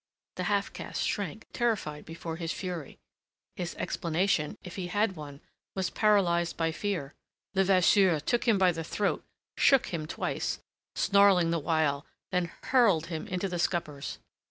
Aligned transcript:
The 0.37 0.45
half 0.45 0.73
caste 0.73 1.03
shrank 1.03 1.45
terrified 1.53 2.05
before 2.05 2.37
his 2.37 2.51
fury. 2.51 2.97
His 3.55 3.75
explanation, 3.75 4.57
if 4.63 4.75
he 4.75 4.87
had 4.87 5.15
one, 5.15 5.41
was 5.75 5.91
paralyzed 5.91 6.57
by 6.57 6.71
fear. 6.71 7.13
Levasseur 7.53 8.19
took 8.19 8.47
him 8.47 8.57
by 8.57 8.71
the 8.71 8.83
throat, 8.83 9.23
shook 9.57 9.93
him 9.93 10.07
twice, 10.07 10.57
snarling 10.95 11.51
the 11.51 11.59
while, 11.59 12.03
then 12.31 12.51
hurled 12.63 13.05
him 13.13 13.27
into 13.27 13.47
the 13.47 13.59
scuppers. 13.59 14.17